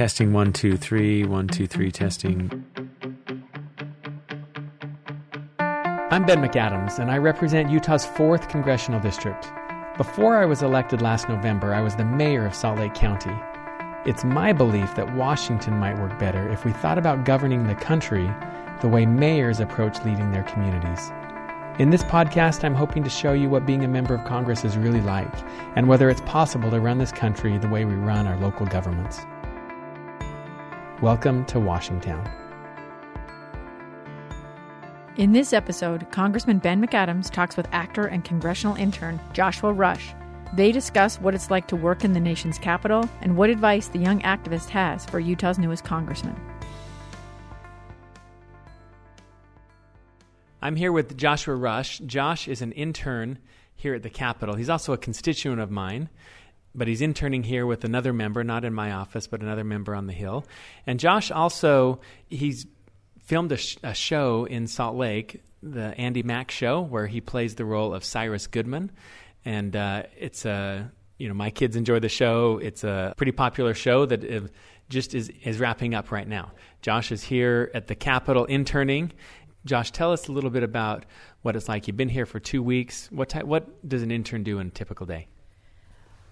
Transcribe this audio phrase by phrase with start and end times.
[0.00, 2.64] Testing one, two, three, one, two, three, testing.
[5.58, 9.46] I'm Ben McAdams, and I represent Utah's 4th Congressional District.
[9.98, 13.36] Before I was elected last November, I was the mayor of Salt Lake County.
[14.06, 18.26] It's my belief that Washington might work better if we thought about governing the country
[18.80, 21.12] the way mayors approach leading their communities.
[21.78, 24.78] In this podcast, I'm hoping to show you what being a member of Congress is
[24.78, 25.34] really like
[25.76, 29.26] and whether it's possible to run this country the way we run our local governments.
[31.02, 32.30] Welcome to WashingTown.
[35.16, 40.12] In this episode, Congressman Ben McAdams talks with actor and congressional intern Joshua Rush.
[40.52, 43.98] They discuss what it's like to work in the nation's capital and what advice the
[43.98, 46.38] young activist has for Utah's newest congressman.
[50.60, 52.00] I'm here with Joshua Rush.
[52.00, 53.38] Josh is an intern
[53.74, 54.56] here at the Capitol.
[54.56, 56.10] He's also a constituent of mine,
[56.74, 60.06] but he's interning here with another member, not in my office, but another member on
[60.06, 60.44] the Hill.
[60.86, 62.66] And Josh also, he's
[63.18, 67.54] filmed a, sh- a show in Salt Lake, the Andi Mack Show, where he plays
[67.54, 68.90] the role of Cyrus Goodman,
[69.44, 72.58] and uh, it's a you know my kids enjoy the show.
[72.62, 74.50] It's a pretty popular show that
[74.88, 76.52] just is is wrapping up right now.
[76.82, 79.12] Josh is here at the Capitol interning.
[79.66, 81.04] Josh, tell us a little bit about
[81.42, 81.86] what it's like.
[81.86, 83.08] You've been here for two weeks.
[83.12, 85.28] What what does an intern do in a typical day?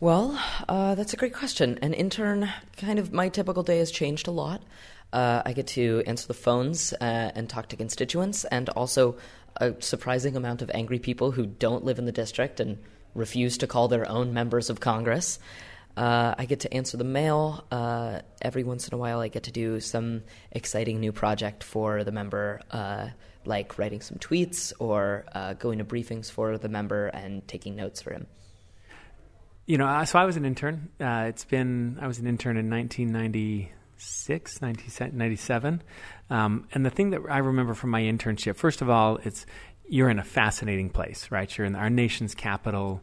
[0.00, 1.78] Well, uh, that's a great question.
[1.82, 4.62] An intern, kind of, my typical day has changed a lot.
[5.12, 9.18] Uh, I get to answer the phones uh, and talk to constituents, and also
[9.56, 12.78] a surprising amount of angry people who don't live in the district and
[13.14, 15.38] refuse to call their own members of Congress.
[15.98, 17.66] Uh, I get to answer the mail.
[17.70, 22.04] Uh, every once in a while, I get to do some exciting new project for
[22.04, 23.08] the member, uh,
[23.44, 28.00] like writing some tweets or uh, going to briefings for the member and taking notes
[28.00, 28.26] for him.
[29.70, 30.88] You know, so I was an intern.
[30.98, 33.70] it's been, I was an intern in 1990.
[34.62, 34.62] 96,
[35.12, 35.82] 97.
[36.28, 39.46] Um, and the thing that I remember from my internship, first of all, it's
[39.88, 41.56] you're in a fascinating place, right?
[41.56, 43.00] You're in our nation's capital,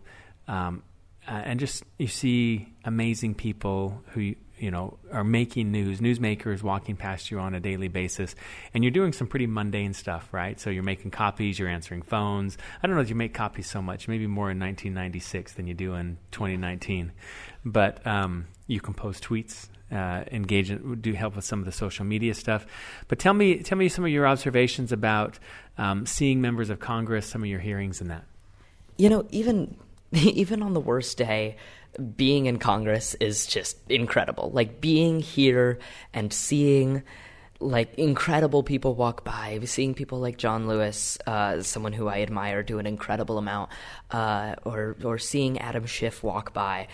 [0.50, 0.84] um,
[1.26, 4.36] uh, and just you see amazing people who
[4.72, 8.36] know are making news, newsmakers walking past you on a daily basis,
[8.74, 10.60] and you're doing some pretty mundane stuff, right?
[10.60, 12.58] So you're making copies, you're answering phones.
[12.82, 15.74] I don't know if you make copies so much, maybe more in 1996 than you
[15.74, 17.12] do in 2019,
[17.66, 22.06] but um, you compose tweets uh, engage in, do help with some of the social
[22.06, 22.66] media stuff.
[23.08, 25.40] But tell me, tell me some of your observations about
[25.78, 28.26] um, seeing members of Congress, some of your hearings, and that.
[28.98, 29.78] You know, even
[30.12, 31.58] even on the worst day,
[32.16, 34.52] being in Congress is just incredible.
[34.52, 35.80] Like being here
[36.14, 37.04] and seeing
[37.60, 39.60] like incredible people walk by.
[39.66, 43.72] Seeing people like John Lewis, uh, someone who I admire, do an incredible amount,
[44.12, 46.88] uh, or or seeing Adam Schiff walk by,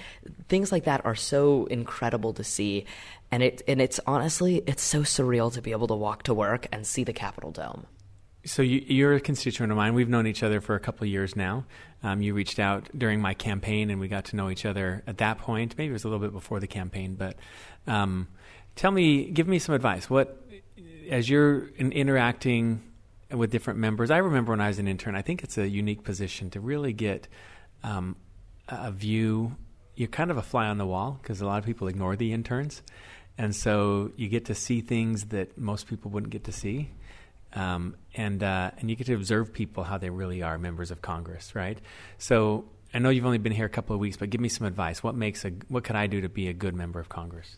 [0.47, 2.85] things like that are so incredible to see,
[3.31, 6.67] and it and it's honestly it's so surreal to be able to walk to work
[6.71, 7.85] and see the Capitol Dome.
[8.45, 9.93] So you, are a constituent of mine.
[9.93, 11.65] We've known each other for a couple of years now.
[12.03, 15.19] Um, you reached out during my campaign, and we got to know each other at
[15.19, 15.75] that point.
[15.77, 17.37] Maybe it was a little bit before the campaign, but
[17.87, 18.27] um,
[18.75, 20.09] tell me, give me some advice.
[20.09, 20.43] What
[21.09, 22.83] as you're in, interacting
[23.31, 25.15] with different members, I remember when I was an intern.
[25.15, 27.27] I think it's a unique position to really get
[27.81, 28.15] um,
[28.67, 29.55] a view.
[29.95, 32.33] You're kind of a fly on the wall because a lot of people ignore the
[32.33, 32.81] interns,
[33.37, 36.89] and so you get to see things that most people wouldn't get to see.
[37.55, 41.01] Um, and uh, and you get to observe people how they really are members of
[41.01, 41.77] Congress, right?
[42.17, 44.67] So I know you've only been here a couple of weeks, but give me some
[44.67, 45.03] advice.
[45.03, 47.57] What makes a what could I do to be a good member of Congress?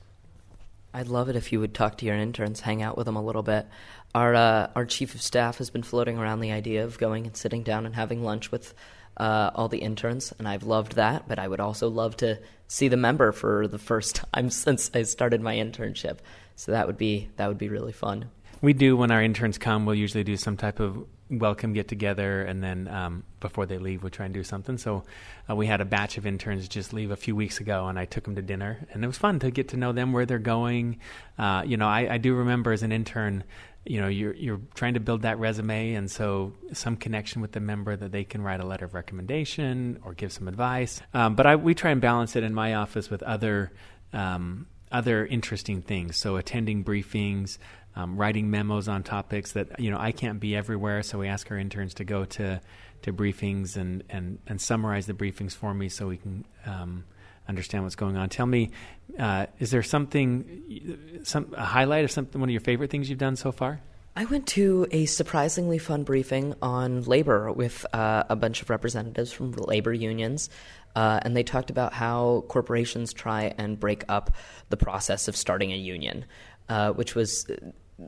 [0.93, 3.21] I'd love it if you would talk to your interns, hang out with them a
[3.21, 3.67] little bit.
[4.13, 7.35] Our uh, our chief of staff has been floating around the idea of going and
[7.35, 8.73] sitting down and having lunch with
[9.17, 11.27] uh, all the interns, and I've loved that.
[11.27, 15.03] But I would also love to see the member for the first time since I
[15.03, 16.19] started my internship.
[16.55, 18.29] So that would be that would be really fun.
[18.65, 19.85] We do when our interns come.
[19.85, 24.01] We'll usually do some type of welcome get together, and then um, before they leave,
[24.01, 24.79] we try and do something.
[24.79, 25.03] So
[25.47, 28.05] uh, we had a batch of interns just leave a few weeks ago, and I
[28.05, 30.39] took them to dinner, and it was fun to get to know them, where they're
[30.39, 30.97] going.
[31.37, 33.43] Uh, you know, I, I do remember as an intern
[33.85, 37.59] you know you're you're trying to build that resume and so some connection with the
[37.59, 41.45] member that they can write a letter of recommendation or give some advice um, but
[41.45, 43.71] I, we try and balance it in my office with other
[44.11, 47.59] um, other interesting things so attending briefings
[47.95, 51.49] um, writing memos on topics that you know I can't be everywhere, so we ask
[51.51, 52.61] our interns to go to
[53.03, 57.05] to briefings and and and summarize the briefings for me so we can um,
[57.47, 58.29] understand what's going on.
[58.29, 58.71] Tell me,
[59.19, 63.19] uh, is there something, some a highlight of something, one of your favorite things you've
[63.19, 63.81] done so far?
[64.17, 69.31] I went to a surprisingly fun briefing on labor with uh, a bunch of representatives
[69.33, 70.49] from labor unions.
[70.95, 74.33] Uh, and they talked about how corporations try and break up
[74.69, 76.23] the process of starting a union,
[76.69, 77.45] uh, which was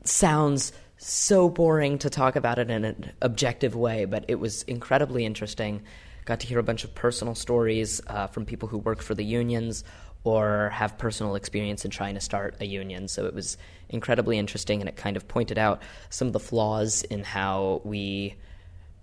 [0.04, 5.24] sounds so boring to talk about it in an objective way, but it was incredibly
[5.24, 5.82] interesting.
[6.24, 9.24] Got to hear a bunch of personal stories uh, from people who work for the
[9.24, 9.84] unions
[10.24, 13.08] or have personal experience in trying to start a union.
[13.08, 13.56] So it was
[13.88, 15.80] incredibly interesting, and it kind of pointed out
[16.10, 18.34] some of the flaws in how we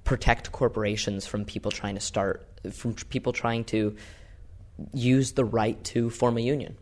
[0.04, 3.96] protect corporations from people trying to start, from people trying to
[4.94, 6.78] use the right to form a union.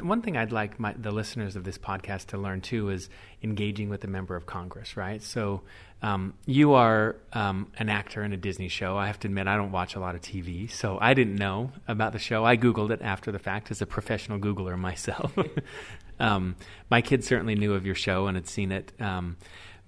[0.00, 3.08] One thing I'd like my, the listeners of this podcast to learn too is
[3.42, 5.22] engaging with a member of Congress, right?
[5.22, 5.62] So
[6.02, 8.96] um, you are um, an actor in a Disney show.
[8.98, 11.72] I have to admit, I don't watch a lot of TV, so I didn't know
[11.88, 12.44] about the show.
[12.44, 15.32] I Googled it after the fact as a professional Googler myself.
[16.20, 16.56] um,
[16.90, 18.92] my kids certainly knew of your show and had seen it.
[19.00, 19.38] Um,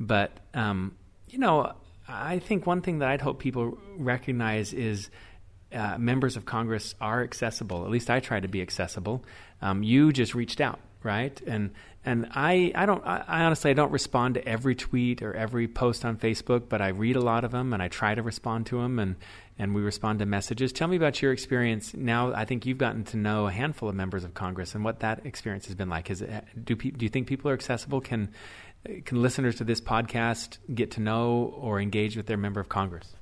[0.01, 0.97] but, um,
[1.29, 1.75] you know,
[2.09, 5.11] I think one thing that I'd hope people recognize is
[5.73, 7.85] uh, members of Congress are accessible.
[7.85, 9.25] At least I try to be accessible.
[9.61, 11.41] Um, you just reached out, right?
[11.47, 11.71] And
[12.05, 15.69] and I I don't I, I, honestly I don't respond to every tweet or every
[15.69, 18.67] post on Facebook, but I read a lot of them and I try to respond
[18.67, 19.17] to them and
[19.59, 20.73] and we respond to messages.
[20.73, 21.93] Tell me about your experience.
[21.93, 25.01] Now I think you've gotten to know a handful of members of Congress and what
[25.01, 26.11] that experience has been like.
[26.11, 28.01] Is it, do pe- do you think people are accessible?
[28.01, 28.31] Can
[29.05, 33.13] can listeners to this podcast get to know or engage with their member of Congress?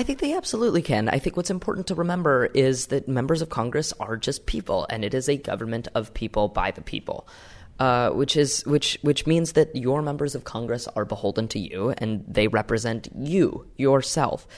[0.00, 1.10] I think they absolutely can.
[1.10, 5.04] I think what's important to remember is that members of Congress are just people, and
[5.04, 7.28] it is a government of people by the people.
[7.78, 11.92] Uh, which is which which means that your members of Congress are beholden to you,
[11.98, 14.48] and they represent you yourself.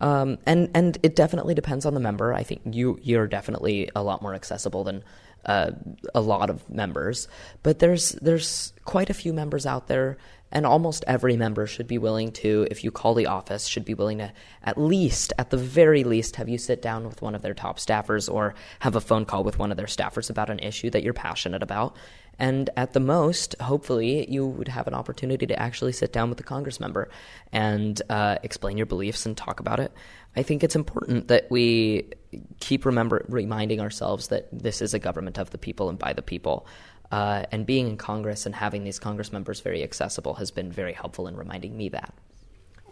[0.00, 2.32] Um, and and it definitely depends on the member.
[2.32, 5.02] I think you you're definitely a lot more accessible than
[5.44, 5.72] uh,
[6.14, 7.26] a lot of members,
[7.64, 10.18] but there's there's quite a few members out there
[10.54, 13.92] and almost every member should be willing to, if you call the office, should be
[13.92, 17.42] willing to at least, at the very least, have you sit down with one of
[17.42, 20.60] their top staffers or have a phone call with one of their staffers about an
[20.60, 21.96] issue that you're passionate about.
[22.38, 26.38] And at the most, hopefully, you would have an opportunity to actually sit down with
[26.38, 27.08] the Congress member
[27.52, 29.92] and uh, explain your beliefs and talk about it.
[30.36, 32.10] I think it's important that we
[32.58, 36.22] keep remember reminding ourselves that this is a government of the people and by the
[36.22, 36.66] people.
[37.14, 40.92] Uh, and being in Congress and having these Congress members very accessible has been very
[40.92, 42.12] helpful in reminding me that.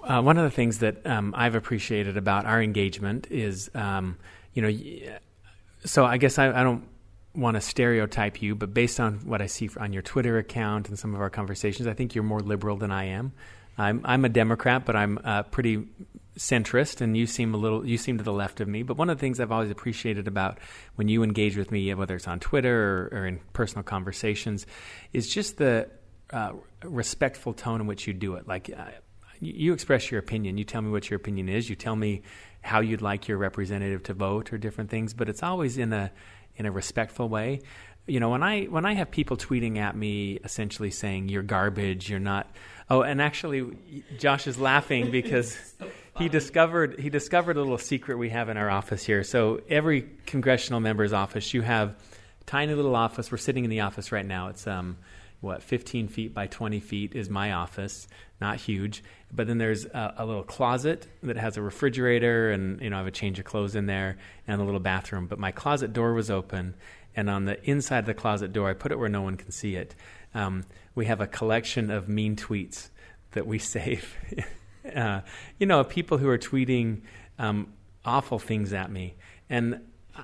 [0.04, 4.16] Uh, one of the things that um, I've appreciated about our engagement is, um,
[4.54, 5.18] you know,
[5.84, 6.86] so I guess I, I don't
[7.34, 10.96] want to stereotype you, but based on what I see on your Twitter account and
[10.96, 13.32] some of our conversations, I think you're more liberal than I am.
[13.76, 15.88] I'm, I'm a Democrat, but I'm uh, pretty
[16.38, 18.82] centrist, and you seem a little you seem to the left of me.
[18.82, 20.58] But one of the things I've always appreciated about
[20.94, 24.66] when you engage with me, whether it's on Twitter or, or in personal conversations,
[25.12, 25.88] is just the
[26.30, 26.52] uh,
[26.82, 28.48] respectful tone in which you do it.
[28.48, 28.90] Like uh,
[29.40, 32.22] you express your opinion, you tell me what your opinion is, you tell me
[32.62, 36.10] how you'd like your representative to vote or different things, but it's always in a
[36.56, 37.60] in a respectful way.
[38.06, 42.08] You know when i when i have people tweeting at me essentially saying you're garbage.
[42.08, 42.50] You're not
[42.88, 45.56] oh and actually josh is laughing because
[46.18, 49.24] he discovered he discovered a little secret we have in our office here.
[49.24, 51.96] So every congressional member's office, you have
[52.46, 53.30] tiny little office.
[53.30, 54.48] We're sitting in the office right now.
[54.48, 54.98] It's um,
[55.40, 58.08] what 15 feet by 20 feet is my office.
[58.40, 62.90] Not huge, but then there's a, a, little closet that has a refrigerator, and you
[62.90, 65.26] know I have a change of clothes in there, and a little bathroom.
[65.26, 66.74] But my closet door was open,
[67.16, 69.50] and on the inside of the closet door, I put it where no one can
[69.50, 69.94] see it.
[70.34, 72.88] Um, we have a collection of mean tweets
[73.32, 74.16] that we save
[74.94, 75.20] uh,
[75.58, 77.02] you know, people who are tweeting
[77.38, 77.72] um,
[78.04, 79.14] awful things at me.
[79.48, 79.80] And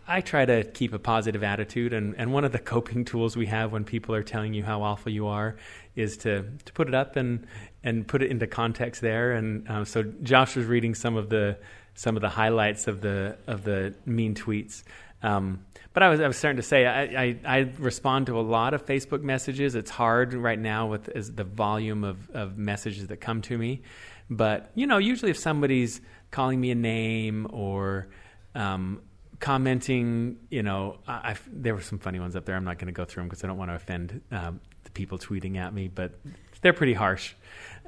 [0.07, 3.47] I try to keep a positive attitude, and, and one of the coping tools we
[3.47, 5.57] have when people are telling you how awful you are
[5.97, 7.47] is to, to put it up and,
[7.83, 9.33] and put it into context there.
[9.33, 11.59] And uh, so Josh was reading some of the
[11.95, 14.85] some of the highlights of the of the mean tweets.
[15.21, 18.41] Um, but I was, I was starting to say I, I, I, respond to a
[18.41, 19.75] lot of Facebook messages.
[19.75, 23.83] It's hard right now with the volume of, of messages that come to me.
[24.31, 28.09] But you know, usually if somebody's calling me a name or
[28.55, 29.01] um,
[29.41, 32.57] commenting, you know, I, I, there were some funny ones up there.
[32.57, 34.91] I'm not going to go through them because I don't want to offend um, the
[34.91, 36.13] people tweeting at me, but
[36.61, 37.35] they're pretty harsh.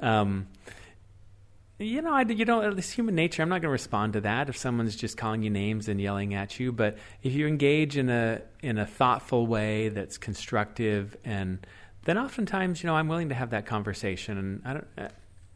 [0.01, 0.47] Um,
[1.77, 3.41] you know, I, you know, it's human nature.
[3.41, 6.35] I'm not going to respond to that if someone's just calling you names and yelling
[6.35, 6.71] at you.
[6.71, 11.65] But if you engage in a in a thoughtful way that's constructive, and
[12.03, 14.37] then oftentimes, you know, I'm willing to have that conversation.
[14.37, 15.11] And I don't,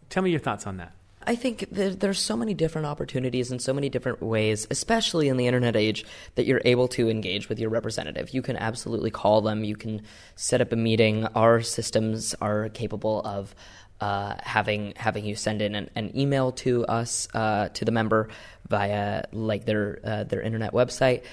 [0.09, 0.93] Tell me your thoughts on that.
[1.27, 5.47] I think there's so many different opportunities and so many different ways, especially in the
[5.47, 8.29] internet age, that you're able to engage with your representative.
[8.29, 9.63] You can absolutely call them.
[9.63, 10.03] You can
[10.35, 11.25] set up a meeting.
[11.33, 13.55] Our systems are capable of
[14.01, 18.29] uh, having having you send in an, an email to us uh, to the member
[18.67, 21.23] via like their uh, their internet website.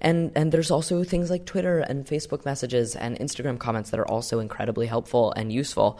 [0.00, 4.08] And and there's also things like Twitter and Facebook messages and Instagram comments that are
[4.08, 5.98] also incredibly helpful and useful.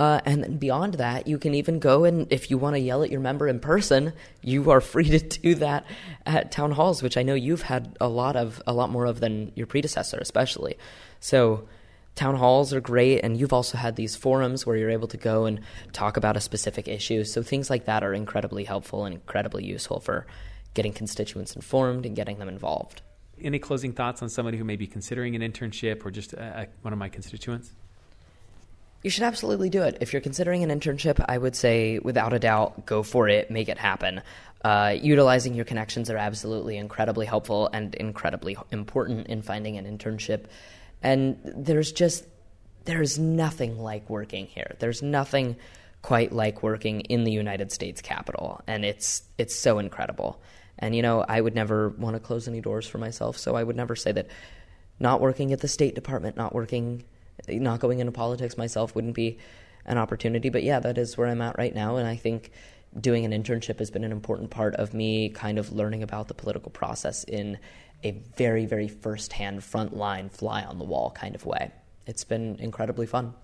[0.00, 3.10] Uh, and beyond that, you can even go and if you want to yell at
[3.10, 5.84] your member in person, you are free to do that
[6.24, 9.20] at town halls, which I know you've had a lot of, a lot more of
[9.20, 10.78] than your predecessor, especially.
[11.20, 11.68] So,
[12.14, 15.44] town halls are great, and you've also had these forums where you're able to go
[15.44, 15.60] and
[15.92, 17.22] talk about a specific issue.
[17.22, 20.26] So things like that are incredibly helpful and incredibly useful for
[20.72, 23.02] getting constituents informed and getting them involved.
[23.38, 26.94] Any closing thoughts on somebody who may be considering an internship or just uh, one
[26.94, 27.72] of my constituents?
[29.02, 29.98] You should absolutely do it.
[30.00, 33.68] If you're considering an internship, I would say, without a doubt, go for it, make
[33.68, 34.20] it happen.
[34.62, 40.44] Uh, utilizing your connections are absolutely incredibly helpful and incredibly important in finding an internship.
[41.02, 42.26] And there's just,
[42.84, 44.76] there's nothing like working here.
[44.80, 45.56] There's nothing
[46.02, 48.60] quite like working in the United States Capitol.
[48.66, 50.42] And it's, it's so incredible.
[50.78, 53.62] And, you know, I would never want to close any doors for myself, so I
[53.62, 54.28] would never say that
[54.98, 57.04] not working at the State Department, not working
[57.48, 59.38] not going into politics myself wouldn't be
[59.86, 60.50] an opportunity.
[60.50, 61.96] But yeah, that is where I'm at right now.
[61.96, 62.50] And I think
[62.98, 66.34] doing an internship has been an important part of me kind of learning about the
[66.34, 67.58] political process in
[68.02, 71.70] a very, very first-hand, front-line, fly on the wall kind of way.
[72.06, 73.34] It's been incredibly fun.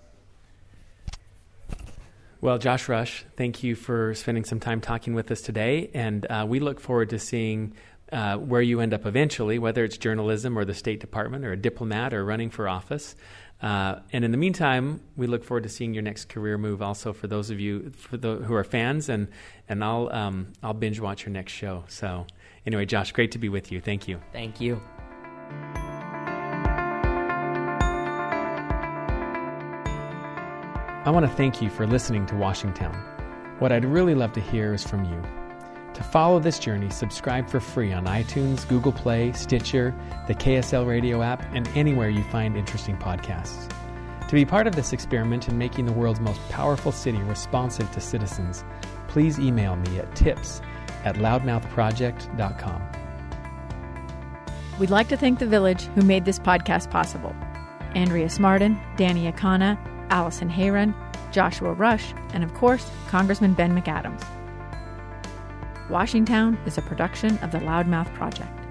[2.41, 5.91] Well, Josh Rush, thank you for spending some time talking with us today.
[5.95, 7.75] And uh, we look forward to seeing
[8.13, 11.57] uh, where you end up eventually, whether it's journalism or the State Department or a
[11.57, 13.17] diplomat or running for office.
[13.63, 16.83] Uh, and in the meantime, we look forward to seeing your next career move.
[16.83, 19.29] Also, for those of you for the, who are fans, and
[19.69, 21.85] and I'll um, I'll binge watch your next show.
[21.89, 22.27] So
[22.67, 23.81] anyway, Josh, great to be with you.
[23.81, 24.21] Thank you.
[24.33, 24.81] Thank you.
[31.07, 33.61] I want to thank you for listening to WashingTown.
[33.61, 35.46] What I'd really love to hear is from you.
[35.97, 39.95] To follow this journey, subscribe for free on iTunes, Google Play, Stitcher,
[40.27, 43.67] the KSL radio app, and anywhere you find interesting podcasts.
[44.29, 48.01] To be part of this experiment in making the world's most powerful city responsive to
[48.03, 48.63] citizens,
[49.09, 50.61] please email me at tips
[51.07, 52.83] at loudmouthproject.com.
[54.79, 57.35] We'd like to thank the village who made this podcast possible
[57.95, 59.79] Andrea Smartin, Danny Akana,
[60.11, 60.95] Allison Hayron,
[61.33, 64.36] Joshua Rush, and of course, Congressman Ben McAdams.
[65.89, 68.66] WashingTown is a production of the Loudmouth Project.